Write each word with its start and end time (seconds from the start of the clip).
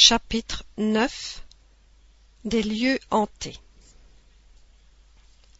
Chapitre 0.00 0.62
9 0.76 1.42
Des 2.44 2.62
lieux 2.62 3.00
hantés 3.10 3.58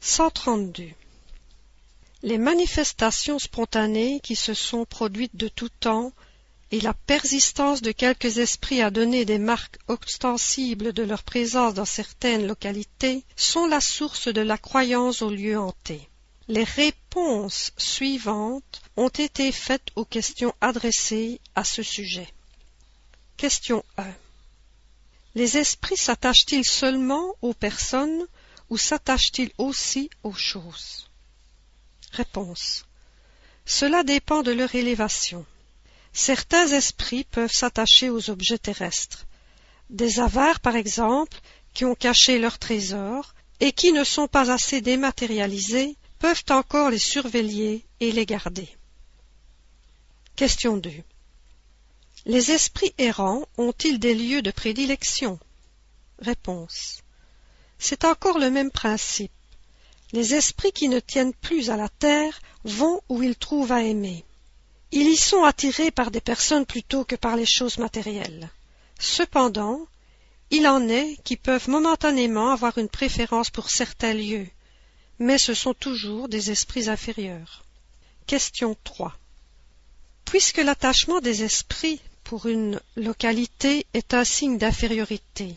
132 0.00 0.90
Les 2.22 2.38
manifestations 2.38 3.40
spontanées 3.40 4.20
qui 4.20 4.36
se 4.36 4.54
sont 4.54 4.84
produites 4.84 5.34
de 5.34 5.48
tout 5.48 5.68
temps 5.80 6.12
et 6.70 6.80
la 6.80 6.94
persistance 6.94 7.82
de 7.82 7.90
quelques 7.90 8.38
esprits 8.38 8.80
à 8.80 8.92
donner 8.92 9.24
des 9.24 9.40
marques 9.40 9.80
ostensibles 9.88 10.92
de 10.92 11.02
leur 11.02 11.24
présence 11.24 11.74
dans 11.74 11.84
certaines 11.84 12.46
localités 12.46 13.24
sont 13.34 13.66
la 13.66 13.80
source 13.80 14.28
de 14.28 14.40
la 14.40 14.56
croyance 14.56 15.20
aux 15.20 15.30
lieux 15.30 15.58
hantés. 15.58 16.08
Les 16.46 16.62
réponses 16.62 17.72
suivantes 17.76 18.82
ont 18.96 19.08
été 19.08 19.50
faites 19.50 19.88
aux 19.96 20.04
questions 20.04 20.54
adressées 20.60 21.40
à 21.56 21.64
ce 21.64 21.82
sujet. 21.82 22.28
Question 23.36 23.84
1. 23.96 24.06
Les 25.34 25.56
esprits 25.56 25.96
s'attachent-ils 25.96 26.64
seulement 26.64 27.34
aux 27.42 27.54
personnes 27.54 28.26
ou 28.70 28.76
s'attachent-ils 28.76 29.52
aussi 29.58 30.10
aux 30.22 30.32
choses? 30.32 31.08
Réponse. 32.12 32.84
Cela 33.64 34.02
dépend 34.02 34.42
de 34.42 34.52
leur 34.52 34.74
élévation. 34.74 35.44
Certains 36.12 36.68
esprits 36.68 37.24
peuvent 37.24 37.52
s'attacher 37.52 38.10
aux 38.10 38.30
objets 38.30 38.58
terrestres. 38.58 39.26
Des 39.90 40.20
avares, 40.20 40.60
par 40.60 40.76
exemple, 40.76 41.38
qui 41.74 41.84
ont 41.84 41.94
caché 41.94 42.38
leurs 42.38 42.58
trésors 42.58 43.34
et 43.60 43.72
qui 43.72 43.92
ne 43.92 44.04
sont 44.04 44.28
pas 44.28 44.50
assez 44.50 44.80
dématérialisés, 44.80 45.96
peuvent 46.18 46.44
encore 46.50 46.90
les 46.90 46.98
surveiller 46.98 47.84
et 48.00 48.12
les 48.12 48.26
garder. 48.26 48.68
Question 52.28 52.42
2. 52.42 52.48
Les 52.48 52.52
esprits 52.52 52.94
errants 52.98 53.48
ont-ils 53.56 53.98
des 53.98 54.14
lieux 54.14 54.42
de 54.42 54.50
prédilection? 54.50 55.38
Réponse. 56.18 57.02
C'est 57.78 58.04
encore 58.04 58.38
le 58.38 58.50
même 58.50 58.70
principe. 58.70 59.32
Les 60.12 60.34
esprits 60.34 60.72
qui 60.72 60.88
ne 60.88 61.00
tiennent 61.00 61.32
plus 61.32 61.70
à 61.70 61.76
la 61.76 61.88
terre 61.88 62.38
vont 62.64 63.00
où 63.08 63.22
ils 63.22 63.36
trouvent 63.36 63.72
à 63.72 63.82
aimer. 63.82 64.24
Ils 64.92 65.08
y 65.08 65.16
sont 65.16 65.42
attirés 65.44 65.90
par 65.90 66.10
des 66.10 66.20
personnes 66.20 66.66
plutôt 66.66 67.04
que 67.04 67.16
par 67.16 67.34
les 67.34 67.46
choses 67.46 67.78
matérielles. 67.78 68.50
Cependant, 68.98 69.86
il 70.50 70.66
en 70.66 70.86
est 70.88 71.16
qui 71.24 71.36
peuvent 71.36 71.68
momentanément 71.68 72.50
avoir 72.50 72.76
une 72.76 72.88
préférence 72.90 73.50
pour 73.50 73.70
certains 73.70 74.14
lieux, 74.14 74.48
mais 75.18 75.38
ce 75.38 75.54
sont 75.54 75.74
toujours 75.74 76.28
des 76.28 76.50
esprits 76.50 76.90
inférieurs. 76.90 77.64
Question 78.26 78.76
3. 78.84 79.16
Puisque 80.26 80.58
l'attachement 80.58 81.20
des 81.20 81.42
esprits 81.42 82.00
pour 82.28 82.44
une 82.44 82.78
localité 82.94 83.86
est 83.94 84.12
un 84.12 84.22
signe 84.22 84.58
d'infériorité. 84.58 85.56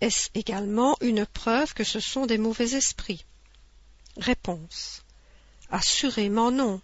Est-ce 0.00 0.28
également 0.36 0.96
une 1.00 1.26
preuve 1.26 1.74
que 1.74 1.82
ce 1.82 1.98
sont 1.98 2.24
des 2.24 2.38
mauvais 2.38 2.74
esprits? 2.74 3.24
Réponse. 4.18 5.02
Assurément 5.72 6.52
non. 6.52 6.80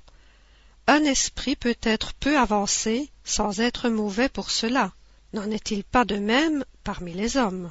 Un 0.89 1.05
esprit 1.05 1.55
peut 1.55 1.79
être 1.83 2.13
peu 2.15 2.37
avancé 2.37 3.09
sans 3.23 3.61
être 3.61 3.89
mauvais 3.89 4.29
pour 4.29 4.51
cela. 4.51 4.93
N'en 5.33 5.49
est-il 5.53 5.85
pas 5.85 6.05
de 6.05 6.17
même 6.17 6.65
parmi 6.83 7.13
les 7.13 7.37
hommes? 7.37 7.71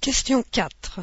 Question 0.00 0.42
4. 0.50 1.02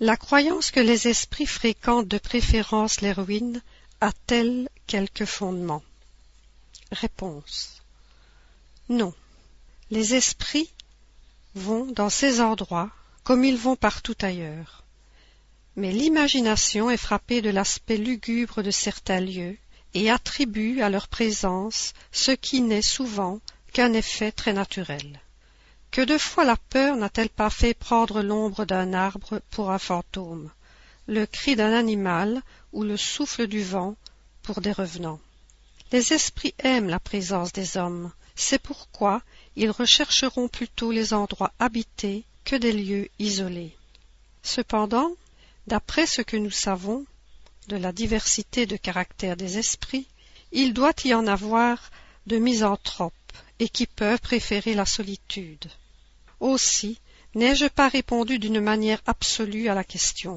La 0.00 0.16
croyance 0.16 0.72
que 0.72 0.80
les 0.80 1.06
esprits 1.06 1.46
fréquentent 1.46 2.08
de 2.08 2.18
préférence 2.18 3.00
les 3.00 3.12
ruines 3.12 3.62
a-t-elle 4.00 4.68
quelque 4.88 5.24
fondement? 5.24 5.84
Réponse. 6.90 7.83
Non. 8.88 9.14
Les 9.90 10.14
esprits 10.14 10.70
vont 11.54 11.86
dans 11.86 12.10
ces 12.10 12.40
endroits 12.40 12.90
comme 13.22 13.44
ils 13.44 13.56
vont 13.56 13.76
partout 13.76 14.16
ailleurs. 14.20 14.84
Mais 15.76 15.92
l'imagination 15.92 16.90
est 16.90 16.98
frappée 16.98 17.40
de 17.40 17.50
l'aspect 17.50 17.96
lugubre 17.96 18.62
de 18.62 18.70
certains 18.70 19.20
lieux 19.20 19.56
et 19.94 20.10
attribue 20.10 20.82
à 20.82 20.90
leur 20.90 21.08
présence 21.08 21.94
ce 22.12 22.32
qui 22.32 22.60
n'est 22.60 22.82
souvent 22.82 23.40
qu'un 23.72 23.92
effet 23.92 24.32
très 24.32 24.52
naturel. 24.52 25.20
Que 25.90 26.02
de 26.02 26.18
fois 26.18 26.44
la 26.44 26.56
peur 26.56 26.96
n'a-t-elle 26.96 27.30
pas 27.30 27.50
fait 27.50 27.74
prendre 27.74 28.22
l'ombre 28.22 28.64
d'un 28.64 28.92
arbre 28.92 29.40
pour 29.50 29.70
un 29.70 29.78
fantôme, 29.78 30.50
le 31.06 31.24
cri 31.24 31.56
d'un 31.56 31.72
animal 31.72 32.42
ou 32.72 32.82
le 32.82 32.96
souffle 32.96 33.46
du 33.46 33.62
vent 33.62 33.96
pour 34.42 34.60
des 34.60 34.72
revenants? 34.72 35.20
Les 35.92 36.12
esprits 36.12 36.54
aiment 36.58 36.88
la 36.88 36.98
présence 36.98 37.52
des 37.52 37.76
hommes, 37.76 38.12
c'est 38.34 38.58
pourquoi 38.58 39.22
ils 39.56 39.70
rechercheront 39.70 40.48
plutôt 40.48 40.90
les 40.90 41.14
endroits 41.14 41.52
habités 41.58 42.24
que 42.44 42.56
des 42.56 42.72
lieux 42.72 43.08
isolés. 43.18 43.76
Cependant, 44.42 45.12
d'après 45.66 46.06
ce 46.06 46.22
que 46.22 46.36
nous 46.36 46.50
savons 46.50 47.06
de 47.68 47.76
la 47.76 47.92
diversité 47.92 48.66
de 48.66 48.76
caractère 48.76 49.36
des 49.36 49.58
esprits, 49.58 50.06
il 50.52 50.74
doit 50.74 50.94
y 51.04 51.14
en 51.14 51.26
avoir 51.26 51.90
de 52.26 52.38
misanthropes 52.38 53.14
et 53.58 53.68
qui 53.68 53.86
peuvent 53.86 54.20
préférer 54.20 54.74
la 54.74 54.86
solitude. 54.86 55.70
Aussi, 56.40 57.00
n'ai-je 57.34 57.66
pas 57.66 57.88
répondu 57.88 58.38
d'une 58.38 58.60
manière 58.60 59.00
absolue 59.06 59.68
à 59.68 59.74
la 59.74 59.84
question. 59.84 60.36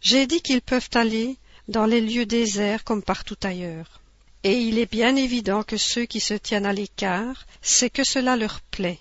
J'ai 0.00 0.26
dit 0.26 0.40
qu'ils 0.40 0.62
peuvent 0.62 0.90
aller 0.94 1.36
dans 1.66 1.86
les 1.86 2.00
lieux 2.00 2.26
déserts 2.26 2.84
comme 2.84 3.02
partout 3.02 3.36
ailleurs 3.42 4.00
et 4.44 4.60
il 4.60 4.78
est 4.78 4.90
bien 4.90 5.16
évident 5.16 5.62
que 5.62 5.76
ceux 5.76 6.06
qui 6.06 6.20
se 6.20 6.34
tiennent 6.34 6.66
à 6.66 6.72
l'écart, 6.72 7.46
c'est 7.60 7.90
que 7.90 8.04
cela 8.04 8.36
leur 8.36 8.60
plaît. 8.60 9.00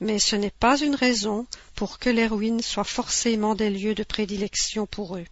Mais 0.00 0.18
ce 0.18 0.36
n'est 0.36 0.50
pas 0.50 0.78
une 0.78 0.94
raison 0.94 1.46
pour 1.74 1.98
que 1.98 2.10
les 2.10 2.26
ruines 2.26 2.62
soient 2.62 2.84
forcément 2.84 3.54
des 3.54 3.70
lieux 3.70 3.94
de 3.94 4.02
prédilection 4.02 4.86
pour 4.86 5.16
eux. 5.16 5.26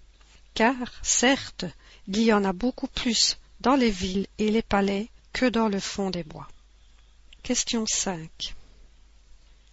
Car, 0.54 0.76
certes, 1.02 1.64
il 2.06 2.22
y 2.22 2.32
en 2.32 2.44
a 2.44 2.52
beaucoup 2.52 2.86
plus 2.86 3.38
dans 3.60 3.76
les 3.76 3.90
villes 3.90 4.26
et 4.38 4.50
les 4.50 4.62
palais 4.62 5.08
que 5.32 5.46
dans 5.46 5.68
le 5.68 5.80
fond 5.80 6.10
des 6.10 6.22
bois. 6.22 6.48
Question 7.42 7.84
5. 7.86 8.54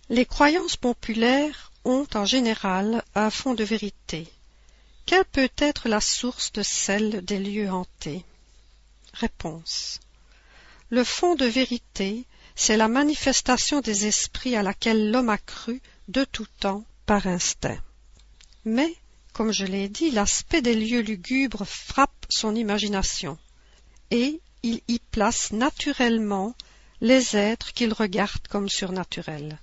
Les 0.09 0.25
croyances 0.25 0.75
populaires 0.75 1.71
ont 1.85 2.07
en 2.15 2.25
général 2.25 3.03
un 3.15 3.29
fond 3.29 3.53
de 3.53 3.63
vérité. 3.63 4.27
Quelle 5.05 5.25
peut 5.25 5.51
être 5.57 5.87
la 5.87 6.01
source 6.01 6.51
de 6.51 6.63
celle 6.63 7.23
des 7.23 7.39
lieux 7.39 7.69
hantés? 7.69 8.25
Réponse. 9.13 9.99
Le 10.89 11.03
fond 11.03 11.35
de 11.35 11.45
vérité, 11.45 12.25
c'est 12.55 12.77
la 12.77 12.87
manifestation 12.87 13.81
des 13.81 14.07
esprits 14.07 14.55
à 14.55 14.63
laquelle 14.63 15.11
l'homme 15.11 15.29
a 15.29 15.37
cru 15.37 15.81
de 16.07 16.23
tout 16.23 16.47
temps 16.59 16.83
par 17.05 17.27
instinct. 17.27 17.81
Mais, 18.65 18.95
comme 19.33 19.51
je 19.51 19.65
l'ai 19.65 19.89
dit, 19.89 20.11
l'aspect 20.11 20.61
des 20.61 20.75
lieux 20.75 21.01
lugubres 21.01 21.65
frappe 21.65 22.25
son 22.29 22.55
imagination, 22.55 23.37
et 24.11 24.41
il 24.63 24.81
y 24.87 24.99
place 24.99 25.51
naturellement 25.51 26.55
les 26.99 27.35
êtres 27.35 27.73
qu'il 27.73 27.93
regarde 27.93 28.47
comme 28.49 28.69
surnaturels. 28.69 29.59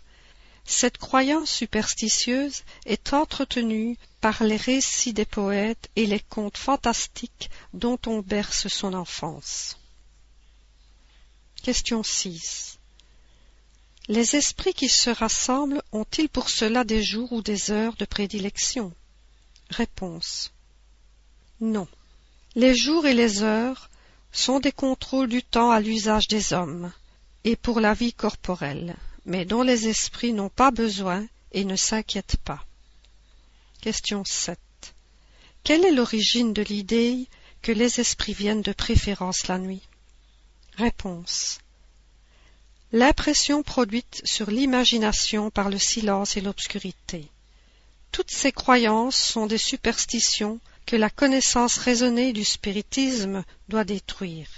Cette 0.71 0.99
croyance 0.99 1.51
superstitieuse 1.51 2.63
est 2.85 3.15
entretenue 3.15 3.97
par 4.21 4.45
les 4.45 4.59
récits 4.59 5.15
des 5.15 5.25
poètes 5.25 5.89
et 5.97 6.05
les 6.05 6.21
contes 6.21 6.59
fantastiques 6.59 7.49
dont 7.73 7.99
on 8.05 8.21
berce 8.21 8.69
son 8.69 8.93
enfance. 8.93 9.79
Question 11.63 12.03
6. 12.03 12.79
Les 14.09 14.37
esprits 14.37 14.75
qui 14.75 14.91
se 14.91 15.09
rassemblent 15.09 15.83
ont-ils 15.93 16.29
pour 16.29 16.51
cela 16.51 16.85
des 16.85 17.03
jours 17.03 17.33
ou 17.33 17.41
des 17.41 17.71
heures 17.71 17.97
de 17.97 18.05
prédilection? 18.05 18.93
Réponse. 19.71 20.53
Non. 21.63 21.89
Les 22.55 22.77
jours 22.77 23.07
et 23.07 23.15
les 23.15 23.43
heures 23.43 23.89
sont 24.33 24.61
des 24.61 24.73
contrôles 24.73 25.31
du 25.31 25.43
temps 25.43 25.71
à 25.71 25.81
l'usage 25.81 26.29
des 26.29 26.53
hommes 26.53 26.93
et 27.45 27.57
pour 27.57 27.81
la 27.81 27.95
vie 27.95 28.13
corporelle 28.13 28.97
mais 29.29 29.45
dont 29.45 29.63
les 29.63 29.89
esprits 29.89 30.33
n'ont 30.33 30.49
pas 30.49 30.71
besoin 30.71 31.29
et 31.53 31.65
ne 31.65 31.77
s'inquiètent 31.77 32.39
pas. 32.39 32.65
Question 33.83 34.25
7. 34.25 34.59
Quelle 35.63 35.85
est 35.85 35.93
l'origine 35.93 36.55
de 36.55 36.63
l'idée 36.63 37.29
que 37.61 37.71
les 37.71 38.01
esprits 38.01 38.33
viennent 38.33 38.63
de 38.63 38.73
préférence 38.73 39.47
la 39.47 39.59
nuit? 39.59 39.83
Réponse. 40.79 41.59
L'impression 42.91 43.63
produite 43.63 44.23
sur 44.25 44.51
l'imagination 44.51 45.51
par 45.51 45.69
le 45.69 45.79
silence 45.79 46.39
et 46.39 46.41
l'obscurité. 46.41 47.29
Toutes 48.13 48.31
ces 48.31 48.51
croyances 48.51 49.19
sont 49.19 49.47
des 49.47 49.59
superstitions 49.59 50.59
que 50.87 50.97
la 50.97 51.11
connaissance 51.11 51.77
raisonnée 51.77 52.33
du 52.33 52.47
spiritisme 52.47 53.45
doit 53.69 53.85
détruire. 53.85 54.49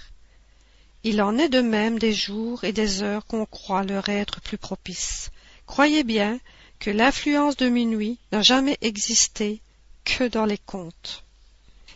Il 1.02 1.22
en 1.22 1.38
est 1.38 1.48
de 1.48 1.62
même 1.62 1.98
des 1.98 2.12
jours 2.12 2.64
et 2.64 2.72
des 2.72 3.02
heures 3.02 3.24
qu'on 3.26 3.46
croit 3.46 3.84
leur 3.84 4.08
être 4.08 4.40
plus 4.40 4.58
propices. 4.58 5.30
Croyez 5.66 6.04
bien 6.04 6.38
que 6.78 6.90
l'influence 6.90 7.56
de 7.56 7.68
minuit 7.68 8.18
n'a 8.32 8.42
jamais 8.42 8.76
existé 8.82 9.60
que 10.04 10.24
dans 10.24 10.44
les 10.44 10.58
contes. 10.58 11.24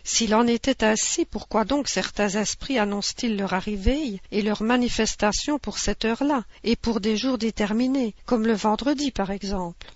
S'il 0.03 0.35
en 0.35 0.47
était 0.47 0.83
ainsi, 0.83 1.25
pourquoi 1.25 1.65
donc 1.65 1.87
certains 1.89 2.29
esprits 2.29 2.77
annoncent-ils 2.77 3.37
leur 3.37 3.53
arrivée 3.53 4.21
et 4.31 4.41
leur 4.43 4.61
manifestation 4.61 5.57
pour 5.57 5.79
cette 5.79 6.05
heure-là, 6.05 6.43
et 6.63 6.75
pour 6.75 6.99
des 6.99 7.17
jours 7.17 7.39
déterminés, 7.39 8.13
comme 8.25 8.45
le 8.45 8.53
vendredi 8.53 9.11
par 9.11 9.31
exemple? 9.31 9.91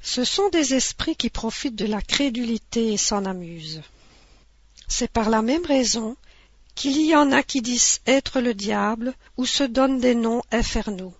Ce 0.00 0.24
sont 0.24 0.48
des 0.48 0.74
esprits 0.74 1.14
qui 1.14 1.30
profitent 1.30 1.76
de 1.76 1.86
la 1.86 2.02
crédulité 2.02 2.92
et 2.92 2.96
s'en 2.96 3.24
amusent. 3.24 3.82
C'est 4.88 5.10
par 5.10 5.30
la 5.30 5.42
même 5.42 5.64
raison 5.64 6.16
qu'il 6.74 7.00
y 7.00 7.14
en 7.14 7.32
a 7.32 7.42
qui 7.42 7.60
disent 7.60 8.00
être 8.06 8.40
le 8.40 8.54
diable 8.54 9.14
ou 9.36 9.46
se 9.46 9.64
donnent 9.64 10.00
des 10.00 10.14
noms 10.14 10.42
infernaux. 10.50 11.14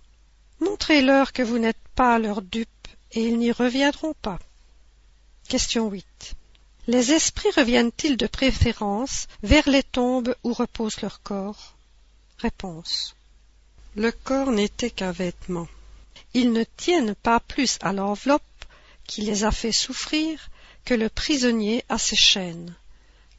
Montrez-leur 0.60 1.32
que 1.32 1.42
vous 1.42 1.58
n'êtes 1.58 1.76
pas 1.94 2.18
leurs 2.18 2.42
dupes 2.42 2.88
et 3.12 3.22
ils 3.22 3.38
n'y 3.38 3.52
reviendront 3.52 4.14
pas. 4.22 4.38
Question 5.48 5.90
8. 5.90 6.34
Les 6.88 7.12
esprits 7.12 7.50
reviennent-ils 7.56 8.16
de 8.16 8.26
préférence 8.26 9.28
vers 9.42 9.68
les 9.68 9.82
tombes 9.82 10.34
où 10.42 10.52
repose 10.52 11.00
leur 11.00 11.22
corps? 11.22 11.74
Réponse. 12.38 13.14
Le 13.94 14.10
corps 14.10 14.50
n'était 14.50 14.90
qu'un 14.90 15.12
vêtement. 15.12 15.68
Ils 16.34 16.52
ne 16.52 16.64
tiennent 16.64 17.14
pas 17.14 17.40
plus 17.40 17.78
à 17.82 17.92
l'enveloppe 17.92 18.42
qui 19.06 19.20
les 19.22 19.44
a 19.44 19.52
fait 19.52 19.72
souffrir 19.72 20.48
que 20.84 20.94
le 20.94 21.08
prisonnier 21.08 21.84
à 21.88 21.98
ses 21.98 22.16
chaînes. 22.16 22.74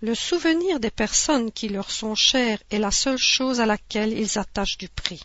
Le 0.04 0.16
souvenir 0.16 0.82
des 0.82 0.92
personnes 0.92 1.50
qui 1.50 1.70
leur 1.70 1.90
sont 1.90 2.14
chères 2.14 2.62
est 2.72 2.78
la 2.78 2.92
seule 2.92 3.18
chose 3.18 3.62
à 3.62 3.66
laquelle 3.66 4.12
ils 4.12 4.38
attachent 4.38 4.78
du 4.78 4.90
prix. 4.90 5.24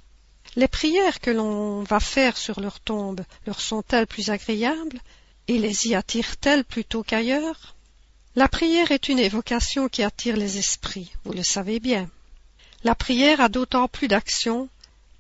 Les 0.54 0.69
prières 0.69 1.19
que 1.19 1.32
l'on 1.32 1.82
va 1.82 1.98
faire 1.98 2.36
sur 2.36 2.60
leur 2.60 2.78
tombe 2.78 3.22
leur 3.44 3.60
sont-elles 3.60 4.06
plus 4.06 4.30
agréables 4.30 5.00
et 5.48 5.58
les 5.58 5.88
y 5.88 5.96
attire-t-elle 5.96 6.64
plutôt 6.64 7.02
qu'ailleurs? 7.02 7.75
La 8.36 8.46
prière 8.46 8.92
est 8.92 9.08
une 9.08 9.19
évocation 9.19 9.88
qui 9.88 10.04
attire 10.04 10.36
les 10.36 10.58
esprits, 10.58 11.10
vous 11.24 11.32
le 11.32 11.42
savez 11.42 11.81
bien. 11.81 12.08
La 12.84 12.94
prière 12.94 13.40
a 13.40 13.48
d'autant 13.48 13.88
plus 13.88 14.06
d'action 14.06 14.69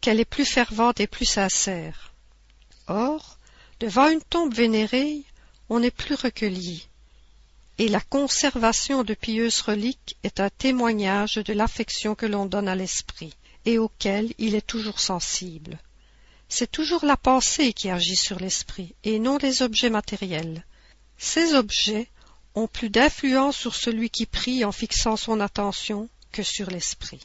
qu'elle 0.00 0.20
est 0.20 0.24
plus 0.24 0.46
fervente 0.46 1.00
et 1.00 1.08
plus 1.08 1.26
sincère. 1.26 2.12
Or, 2.86 3.38
devant 3.80 4.08
une 4.08 4.22
tombe 4.22 4.54
vénérée, 4.54 5.24
on 5.68 5.82
est 5.82 5.90
plus 5.90 6.14
recueilli, 6.14 6.86
et 7.78 7.88
la 7.88 8.00
conservation 8.00 9.04
de 9.04 9.14
pieuses 9.14 9.60
reliques 9.60 10.16
est 10.24 10.40
un 10.40 10.50
témoignage 10.50 11.34
de 11.34 11.52
l'affection 11.52 12.16
que 12.16 12.26
l'on 12.26 12.44
donne 12.44 12.68
à 12.68 12.74
l'esprit, 12.74 13.34
et 13.64 13.78
auquel 13.78 14.34
il 14.38 14.56
est 14.56 14.66
toujours 14.66 14.98
sensible. 14.98 15.78
C'est 16.48 16.70
toujours 16.70 17.04
la 17.04 17.16
pensée 17.16 17.72
qui 17.72 17.88
agit 17.88 18.16
sur 18.16 18.40
l'esprit, 18.40 18.94
et 19.04 19.18
non 19.18 19.38
les 19.38 19.62
objets 19.62 19.90
matériels. 19.90 20.64
Ces 21.18 21.54
objets 21.54 22.08
ont 22.54 22.66
plus 22.66 22.90
d'influence 22.90 23.56
sur 23.56 23.74
celui 23.74 24.10
qui 24.10 24.26
prie 24.26 24.64
en 24.64 24.72
fixant 24.72 25.16
son 25.16 25.38
attention 25.40 26.08
que 26.32 26.42
sur 26.42 26.70
l'esprit. 26.70 27.20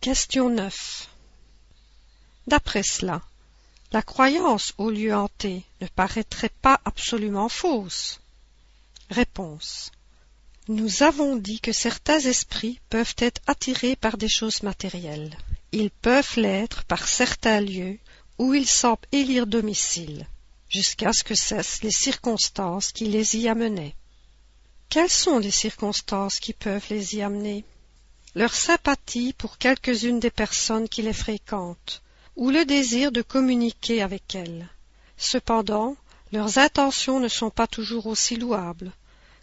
Question 0.00 0.48
9. 0.48 1.08
D'après 2.48 2.82
cela, 2.82 3.22
la 3.92 4.02
croyance 4.02 4.74
au 4.78 4.90
lieu 4.90 5.14
hanté 5.14 5.62
ne 5.80 5.86
paraîtrait 5.86 6.50
pas 6.62 6.80
absolument 6.84 7.48
fausse. 7.48 8.21
Réponse. 9.10 9.90
Nous 10.68 11.02
avons 11.02 11.36
dit 11.36 11.60
que 11.60 11.72
certains 11.72 12.20
esprits 12.20 12.80
peuvent 12.88 13.14
être 13.18 13.40
attirés 13.46 13.96
par 13.96 14.16
des 14.16 14.28
choses 14.28 14.62
matérielles 14.62 15.36
ils 15.72 15.90
peuvent 15.90 16.36
l'être 16.36 16.84
par 16.84 17.08
certains 17.08 17.60
lieux 17.60 17.98
où 18.38 18.54
ils 18.54 18.68
semblent 18.68 19.08
élire 19.10 19.46
domicile, 19.46 20.26
jusqu'à 20.68 21.12
ce 21.12 21.24
que 21.24 21.34
cessent 21.34 21.82
les 21.82 21.90
circonstances 21.90 22.92
qui 22.92 23.06
les 23.06 23.36
y 23.36 23.48
amenaient. 23.48 23.94
Quelles 24.90 25.10
sont 25.10 25.38
les 25.38 25.50
circonstances 25.50 26.38
qui 26.38 26.52
peuvent 26.52 26.86
les 26.90 27.16
y 27.16 27.22
amener? 27.22 27.64
Leur 28.34 28.54
sympathie 28.54 29.32
pour 29.32 29.56
quelques-unes 29.56 30.20
des 30.20 30.30
personnes 30.30 30.88
qui 30.88 31.00
les 31.02 31.12
fréquentent, 31.14 32.02
ou 32.36 32.50
le 32.50 32.64
désir 32.64 33.12
de 33.12 33.22
communiquer 33.22 34.02
avec 34.02 34.34
elles. 34.34 34.68
Cependant, 35.16 35.96
leurs 36.32 36.58
intentions 36.58 37.20
ne 37.20 37.28
sont 37.28 37.50
pas 37.50 37.66
toujours 37.66 38.06
aussi 38.06 38.36
louables. 38.36 38.92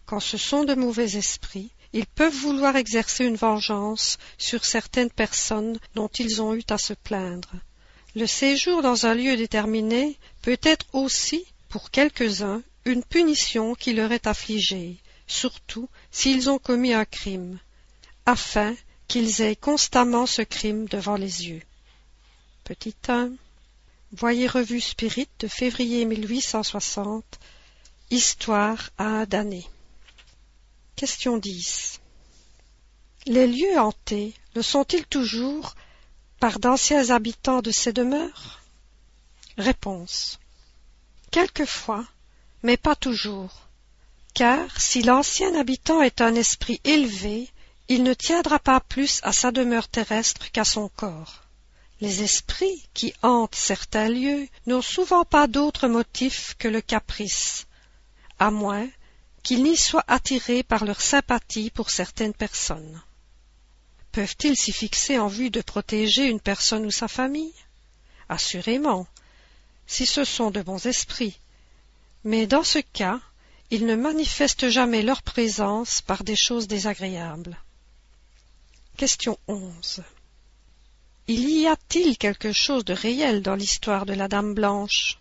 Quand 0.06 0.20
ce 0.20 0.38
sont 0.38 0.64
de 0.64 0.74
mauvais 0.74 1.16
esprits, 1.16 1.70
ils 1.94 2.08
peuvent 2.08 2.34
vouloir 2.34 2.76
exercer 2.76 3.26
une 3.26 3.36
vengeance 3.36 4.18
sur 4.38 4.66
certaines 4.66 5.12
personnes 5.12 5.80
dont 5.96 6.10
ils 6.20 6.42
ont 6.42 6.56
eu 6.56 6.64
à 6.70 6.78
se 6.78 6.94
plaindre. 6.94 7.54
Le 8.16 8.26
séjour 8.26 8.82
dans 8.82 9.06
un 9.06 9.14
lieu 9.14 9.38
déterminé 9.38 10.18
peut 10.42 10.58
être 10.64 10.88
aussi, 10.94 11.46
pour 11.70 11.92
quelques-uns, 11.92 12.64
une 12.86 13.04
punition 13.04 13.76
qui 13.76 13.94
leur 13.94 14.12
est 14.12 14.26
affligée, 14.26 14.98
surtout 15.28 15.90
s'ils 16.10 16.50
ont 16.50 16.58
commis 16.58 16.94
un 16.94 17.06
crime, 17.06 17.60
afin 18.26 18.76
qu'ils 19.08 19.42
aient 19.42 19.56
constamment 19.56 20.26
ce 20.26 20.42
crime 20.42 20.88
devant 20.88 21.16
les 21.16 21.48
yeux. 21.48 21.62
Petit 24.12 24.16
1. 24.16 24.20
Voyez 24.20 24.48
Revue 24.48 24.82
Spirit 24.82 25.30
de 25.40 25.48
février 25.48 26.06
1860, 26.06 27.40
Histoire 28.12 28.90
à 28.98 29.26
damné. 29.26 29.68
Question 30.96 31.38
10. 31.38 32.00
Les 33.28 33.48
lieux 33.48 33.78
hantés 33.80 34.34
le 34.56 34.62
sont-ils 34.62 35.06
toujours 35.06 35.76
par 36.40 36.60
d'anciens 36.60 37.12
habitants 37.12 37.62
de 37.62 37.72
ces 37.72 37.94
demeures? 37.94 38.62
Réponse. 39.58 40.40
Quelquefois, 41.32 42.06
mais 42.64 42.78
pas 42.78 42.96
toujours, 42.96 43.68
car 44.34 44.82
si 44.82 45.04
l'ancien 45.04 45.54
habitant 45.56 46.02
est 46.02 46.22
un 46.22 46.34
esprit 46.36 46.82
élevé, 46.84 47.50
il 47.90 48.04
ne 48.04 48.14
tiendra 48.14 48.58
pas 48.60 48.80
plus 48.80 49.20
à 49.24 49.34
sa 49.34 49.52
demeure 49.52 49.88
terrestre 49.88 50.52
qu'à 50.52 50.64
son 50.64 50.90
corps. 50.90 51.49
Les 52.02 52.24
esprits 52.24 52.88
qui 52.94 53.14
hantent 53.22 53.56
certains 53.56 54.08
lieux 54.08 54.48
n'ont 54.68 54.82
souvent 54.82 55.26
pas 55.26 55.48
d'autre 55.48 55.88
motif 55.88 56.56
que 56.58 56.68
le 56.68 56.82
caprice, 56.82 57.68
à 58.40 58.52
moins 58.52 58.88
qu'ils 59.44 59.64
n'y 59.64 59.76
soient 59.76 60.06
attirés 60.08 60.64
par 60.64 60.86
leur 60.86 61.02
sympathie 61.02 61.70
pour 61.70 61.90
certaines 61.90 62.34
personnes. 62.34 63.02
Peuvent-ils 64.12 64.56
s'y 64.56 64.72
fixer 64.72 65.20
en 65.20 65.28
vue 65.28 65.50
de 65.50 65.62
protéger 65.62 66.28
une 66.28 66.40
personne 66.40 66.86
ou 66.86 66.92
sa 66.92 67.08
famille? 67.08 67.54
Assurément, 68.28 69.08
si 69.88 70.06
ce 70.06 70.24
sont 70.24 70.52
de 70.52 70.62
bons 70.62 70.86
esprits. 70.86 71.38
Mais 72.24 72.48
dans 72.48 72.64
ce 72.64 72.80
cas, 72.80 73.20
ils 73.72 73.86
ne 73.86 73.96
manifestent 73.96 74.70
jamais 74.70 75.04
leur 75.04 75.22
présence 75.22 76.02
par 76.02 76.24
des 76.24 76.36
choses 76.36 76.68
désagréables. 76.68 77.58
Question 81.30 81.46
11. 81.46 81.52
Il 81.52 81.62
y 81.62 81.68
a-t-il 81.68 82.18
quelque 82.18 82.52
chose 82.52 82.84
de 82.86 82.94
réel 82.94 83.44
dans 83.44 83.56
l'histoire 83.56 84.08
de 84.08 84.14
la 84.14 84.28
Dame 84.28 84.56
Blanche? 84.56 85.20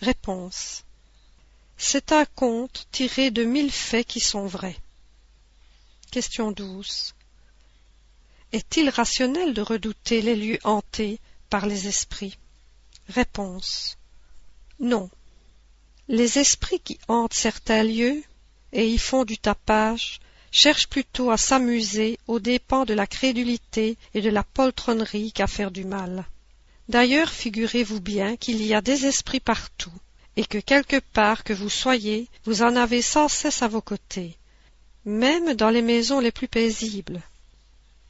Réponse. 0.00 0.84
C'est 1.76 2.10
un 2.10 2.24
conte 2.24 2.88
tiré 2.90 3.30
de 3.30 3.44
mille 3.44 3.70
faits 3.70 4.06
qui 4.06 4.18
sont 4.18 4.46
vrais. 4.46 4.76
Question 6.10 6.50
12. 6.50 7.14
Est-il 8.50 8.90
rationnel 8.90 9.54
de 9.54 9.62
redouter 9.62 10.22
les 10.22 10.34
lieux 10.34 10.58
hantés 10.64 11.20
par 11.50 11.66
les 11.66 11.86
esprits? 11.86 12.36
Réponse. 13.08 13.96
Non. 14.80 15.08
Les 16.08 16.38
esprits 16.38 16.80
qui 16.80 16.98
hantent 17.06 17.34
certains 17.34 17.84
lieux 17.84 18.24
et 18.72 18.88
y 18.88 18.98
font 18.98 19.24
du 19.24 19.38
tapage 19.38 20.18
cherchent 20.50 20.88
plutôt 20.88 21.30
à 21.30 21.36
s'amuser 21.36 22.18
aux 22.26 22.40
dépens 22.40 22.84
de 22.84 22.94
la 22.94 23.06
crédulité 23.06 23.96
et 24.14 24.20
de 24.20 24.30
la 24.30 24.42
poltronnerie 24.42 25.32
qu'à 25.32 25.46
faire 25.46 25.70
du 25.70 25.84
mal. 25.84 26.26
D'ailleurs, 26.88 27.30
figurez-vous 27.30 28.00
bien 28.00 28.36
qu'il 28.36 28.64
y 28.64 28.74
a 28.74 28.80
des 28.80 29.06
esprits 29.06 29.40
partout, 29.40 29.92
et 30.36 30.44
que 30.44 30.58
quelque 30.58 31.00
part 31.12 31.44
que 31.44 31.52
vous 31.52 31.68
soyez, 31.68 32.28
vous 32.44 32.62
en 32.62 32.76
avez 32.76 33.02
sans 33.02 33.28
cesse 33.28 33.62
à 33.62 33.68
vos 33.68 33.82
côtés, 33.82 34.36
même 35.04 35.54
dans 35.54 35.70
les 35.70 35.82
maisons 35.82 36.20
les 36.20 36.32
plus 36.32 36.48
paisibles. 36.48 37.20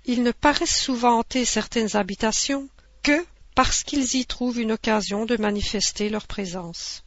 Ils 0.04 0.22
ne 0.22 0.32
paraissent 0.32 0.80
souvent 0.80 1.18
hanter 1.18 1.44
certaines 1.44 1.96
habitations 1.96 2.68
que 3.02 3.24
parce 3.54 3.82
qu'ils 3.82 4.14
y 4.14 4.24
trouvent 4.24 4.60
une 4.60 4.72
occasion 4.72 5.26
de 5.26 5.36
manifester 5.36 6.08
leur 6.08 6.26
présence. 6.26 7.02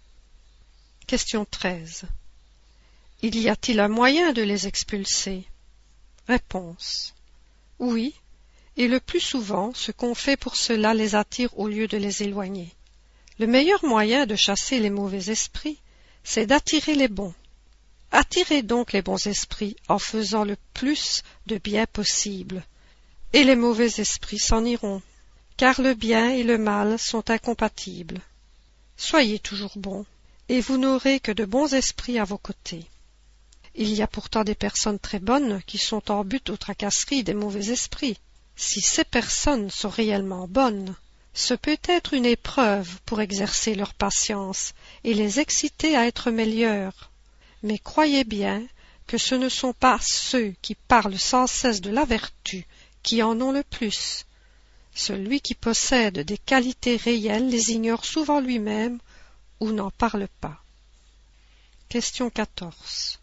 Question 3.21 3.29
13. 3.29 3.39
Il 3.39 3.39
y 3.39 3.49
a-t-il 3.49 3.79
un 3.79 3.87
moyen 3.87 4.33
de 4.33 4.41
les 4.41 4.65
expulser? 4.65 5.45
Réponse. 6.27 7.13
Oui, 7.77 8.15
et 8.77 8.87
le 8.87 8.99
plus 8.99 9.19
souvent 9.19 9.73
ce 9.75 9.91
qu'on 9.91 10.15
fait 10.15 10.37
pour 10.37 10.55
cela 10.55 10.93
les 10.93 11.13
attire 11.13 11.57
au 11.59 11.67
lieu 11.67 11.87
de 11.87 11.97
les 11.97 12.23
éloigner. 12.23 12.69
Le 13.37 13.47
meilleur 13.47 13.85
moyen 13.85 14.25
de 14.25 14.35
chasser 14.35 14.79
les 14.79 14.89
mauvais 14.89 15.29
esprits, 15.29 15.79
c'est 16.23 16.47
d'attirer 16.47 16.95
les 16.95 17.07
bons. 17.07 17.33
Attirez 18.11 18.63
donc 18.63 18.91
les 18.91 19.01
bons 19.01 19.27
esprits 19.27 19.75
en 19.87 19.99
faisant 19.99 20.43
le 20.43 20.57
plus 20.73 21.23
de 21.45 21.57
bien 21.57 21.85
possible, 21.85 22.63
et 23.33 23.43
les 23.43 23.55
mauvais 23.55 24.01
esprits 24.01 24.39
s'en 24.39 24.65
iront, 24.65 25.01
car 25.57 25.81
le 25.81 25.93
bien 25.93 26.31
et 26.31 26.43
le 26.43 26.57
mal 26.57 26.97
sont 26.99 27.29
incompatibles. 27.29 28.19
Soyez 28.97 29.39
toujours 29.39 29.77
bons, 29.77 30.05
et 30.49 30.59
vous 30.59 30.77
n'aurez 30.77 31.19
que 31.19 31.31
de 31.31 31.45
bons 31.45 31.73
esprits 31.73 32.19
à 32.19 32.25
vos 32.25 32.39
côtés. 32.39 32.85
Il 33.75 33.93
y 33.93 34.01
a 34.01 34.07
pourtant 34.07 34.43
des 34.43 34.55
personnes 34.55 34.99
très 34.99 35.19
bonnes 35.19 35.61
qui 35.65 35.77
sont 35.77 36.11
en 36.11 36.23
but 36.23 36.49
aux 36.49 36.57
tracasseries 36.57 37.23
des 37.23 37.33
mauvais 37.33 37.69
esprits. 37.69 38.17
Si 38.55 38.81
ces 38.81 39.05
personnes 39.05 39.69
sont 39.69 39.89
réellement 39.89 40.47
bonnes, 40.47 40.95
ce 41.33 41.53
peut 41.53 41.79
être 41.83 42.13
une 42.13 42.25
épreuve 42.25 42.99
pour 43.05 43.21
exercer 43.21 43.75
leur 43.75 43.93
patience 43.93 44.73
et 45.03 45.13
les 45.13 45.39
exciter 45.39 45.95
à 45.95 46.05
être 46.05 46.31
meilleurs. 46.31 47.11
Mais 47.63 47.79
croyez 47.79 48.23
bien 48.23 48.63
que 49.07 49.17
ce 49.17 49.35
ne 49.35 49.49
sont 49.49 49.73
pas 49.73 49.99
ceux 50.01 50.53
qui 50.61 50.75
parlent 50.75 51.17
sans 51.17 51.47
cesse 51.47 51.81
de 51.81 51.91
la 51.91 52.05
vertu 52.05 52.67
qui 53.03 53.23
en 53.23 53.39
ont 53.41 53.51
le 53.51 53.63
plus. 53.63 54.25
Celui 54.93 55.39
qui 55.39 55.55
possède 55.55 56.19
des 56.19 56.37
qualités 56.37 56.97
réelles 56.97 57.49
les 57.49 57.71
ignore 57.71 58.05
souvent 58.05 58.41
lui-même 58.41 58.99
ou 59.59 59.71
n'en 59.71 59.91
parle 59.91 60.27
pas. 60.41 60.61
Question 61.87 62.29
14. 62.29 63.20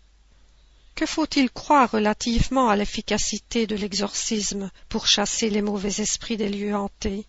Que 0.98 1.06
faut-il 1.06 1.48
croire 1.48 1.92
relativement 1.92 2.70
à 2.70 2.74
l'efficacité 2.74 3.68
de 3.68 3.76
l'exorcisme 3.76 4.68
pour 4.88 5.06
chasser 5.06 5.48
les 5.48 5.62
mauvais 5.62 6.00
esprits 6.00 6.36
des 6.36 6.48
lieux 6.48 6.74
hantés? 6.74 7.24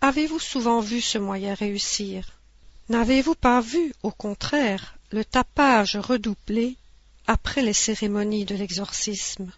Avez-vous 0.00 0.38
souvent 0.38 0.80
vu 0.80 1.02
ce 1.02 1.18
moyen 1.18 1.52
réussir? 1.52 2.40
N'avez-vous 2.88 3.34
pas 3.34 3.60
vu, 3.60 3.92
au 4.02 4.10
contraire, 4.10 4.96
le 5.10 5.22
tapage 5.22 5.96
redoublé 5.96 6.78
après 7.26 7.60
les 7.60 7.74
cérémonies 7.74 8.46
de 8.46 8.54
l'exorcisme? 8.54 9.52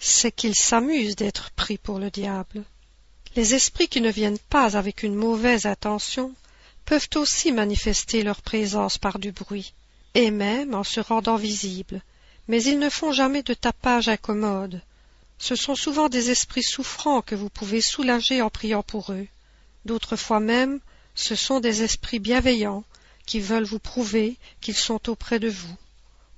C'est 0.00 0.32
qu'il 0.32 0.56
s'amuse 0.56 1.14
d'être 1.14 1.52
pris 1.52 1.78
pour 1.78 2.00
le 2.00 2.10
diable. 2.10 2.64
Les 3.36 3.54
esprits 3.54 3.86
qui 3.86 4.00
ne 4.00 4.10
viennent 4.10 4.44
pas 4.50 4.76
avec 4.76 5.04
une 5.04 5.14
mauvaise 5.14 5.64
intention 5.64 6.34
peuvent 6.84 7.10
aussi 7.14 7.52
manifester 7.52 8.24
leur 8.24 8.42
présence 8.42 8.98
par 8.98 9.20
du 9.20 9.30
bruit 9.30 9.74
et 10.14 10.30
même 10.30 10.74
en 10.74 10.84
se 10.84 11.00
rendant 11.00 11.36
visibles, 11.36 12.02
mais 12.48 12.62
ils 12.62 12.78
ne 12.78 12.88
font 12.88 13.12
jamais 13.12 13.42
de 13.42 13.54
tapage 13.54 14.08
incommode. 14.08 14.80
Ce 15.38 15.56
sont 15.56 15.74
souvent 15.74 16.08
des 16.08 16.30
esprits 16.30 16.62
souffrants 16.62 17.22
que 17.22 17.34
vous 17.34 17.50
pouvez 17.50 17.80
soulager 17.80 18.40
en 18.40 18.50
priant 18.50 18.82
pour 18.82 19.12
eux. 19.12 19.26
D'autres 19.84 20.16
fois 20.16 20.40
même, 20.40 20.80
ce 21.14 21.34
sont 21.34 21.60
des 21.60 21.82
esprits 21.82 22.18
bienveillants 22.18 22.84
qui 23.26 23.40
veulent 23.40 23.64
vous 23.64 23.78
prouver 23.78 24.36
qu'ils 24.60 24.76
sont 24.76 25.08
auprès 25.08 25.38
de 25.38 25.48
vous, 25.48 25.76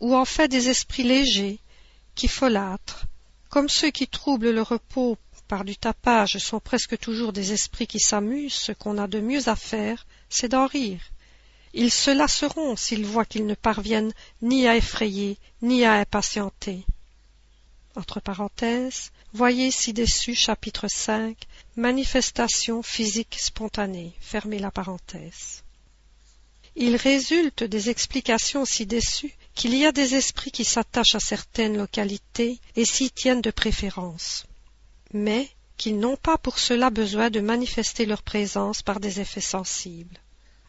ou 0.00 0.14
en 0.14 0.24
fait 0.24 0.48
des 0.48 0.68
esprits 0.68 1.02
légers 1.02 1.58
qui 2.14 2.28
folâtrent, 2.28 3.06
comme 3.48 3.68
ceux 3.68 3.90
qui 3.90 4.06
troublent 4.08 4.50
le 4.50 4.62
repos 4.62 5.18
par 5.48 5.64
du 5.64 5.76
tapage 5.76 6.38
sont 6.38 6.60
presque 6.60 6.98
toujours 6.98 7.32
des 7.32 7.52
esprits 7.52 7.86
qui 7.86 8.00
s'amusent, 8.00 8.54
ce 8.54 8.72
qu'on 8.72 8.98
a 8.98 9.06
de 9.06 9.20
mieux 9.20 9.48
à 9.48 9.56
faire, 9.56 10.06
c'est 10.28 10.48
d'en 10.48 10.66
rire. 10.66 11.00
Ils 11.78 11.90
se 11.90 12.10
lasseront 12.10 12.74
s'ils 12.74 13.04
voient 13.04 13.26
qu'ils 13.26 13.44
ne 13.44 13.54
parviennent 13.54 14.14
ni 14.40 14.66
à 14.66 14.76
effrayer 14.76 15.36
ni 15.60 15.84
à 15.84 15.92
impatienter. 15.92 16.86
Voyez 19.34 19.70
ci-dessus 19.70 20.34
chapitre 20.34 20.88
5, 20.88 21.36
manifestation 21.76 22.82
physique 22.82 23.36
spontanée. 23.38 24.14
Fermez 24.20 24.58
la 24.58 24.70
parenthèse. 24.70 25.64
Il 26.76 26.96
résulte 26.96 27.62
des 27.62 27.90
explications 27.90 28.64
ci-dessus 28.64 29.34
qu'il 29.54 29.74
y 29.76 29.84
a 29.84 29.92
des 29.92 30.14
esprits 30.14 30.52
qui 30.52 30.64
s'attachent 30.64 31.14
à 31.14 31.20
certaines 31.20 31.76
localités 31.76 32.58
et 32.76 32.86
s'y 32.86 33.10
tiennent 33.10 33.42
de 33.42 33.50
préférence, 33.50 34.46
mais 35.12 35.46
qu'ils 35.76 35.98
n'ont 35.98 36.16
pas 36.16 36.38
pour 36.38 36.58
cela 36.58 36.88
besoin 36.88 37.28
de 37.28 37.40
manifester 37.40 38.06
leur 38.06 38.22
présence 38.22 38.80
par 38.80 38.98
des 38.98 39.20
effets 39.20 39.42
sensibles 39.42 40.18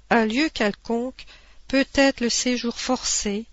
un 0.10 0.26
lieu 0.26 0.50
quelconque 0.50 1.26
peut 1.68 1.86
être 1.94 2.22
le 2.22 2.30
séjour 2.30 2.80
forcé 2.80 3.46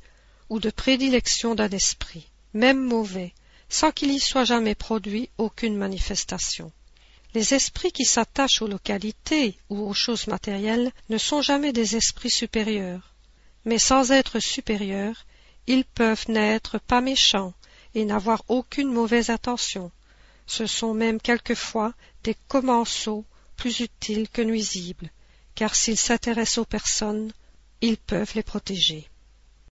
ou 0.49 0.61
de 0.61 0.71
prédilection 0.71 1.55
d'un 1.55 1.71
esprit, 1.71 2.29
même 2.53 2.81
mauvais, 2.81 3.33
sans 3.69 3.91
qu'il 3.91 4.13
y 4.13 4.21
soit 4.21 4.45
jamais 4.45 4.75
produit 4.75 5.31
aucune 5.39 5.77
manifestation. 5.77 6.71
Les 7.35 7.55
esprits 7.55 7.91
qui 7.91 8.05
s'attachent 8.05 8.63
aux 8.63 8.69
localités 8.69 9.57
ou 9.69 9.81
aux 9.89 9.95
choses 9.95 10.29
matérielles 10.29 10.93
ne 11.09 11.19
sont 11.19 11.43
jamais 11.43 11.73
des 11.73 11.97
esprits 11.97 12.31
supérieurs, 12.31 13.15
mais 13.65 13.79
sans 13.79 14.13
être 14.13 14.39
supérieurs, 14.39 15.27
ils 15.67 15.85
peuvent 15.85 16.27
n'être 16.29 16.79
pas 16.79 17.01
méchants 17.01 17.55
et 17.97 18.05
n'avoir 18.05 18.45
aucune 18.49 18.93
mauvaise 18.93 19.31
intention. 19.31 19.91
Ce 20.47 20.67
sont 20.67 20.95
même 20.95 21.21
quelquefois 21.21 21.95
des 22.23 22.37
commensaux 22.47 23.25
plus 23.57 23.81
utiles 23.81 24.29
que 24.29 24.43
nuisibles, 24.43 25.11
car 25.55 25.75
s'ils 25.75 25.99
s'intéressent 25.99 26.59
aux 26.59 26.65
personnes, 26.65 27.33
ils 27.81 27.97
peuvent 27.97 28.33
les 28.35 28.43
protéger. 28.43 29.09